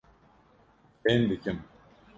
[1.03, 1.57] Fêm dikim.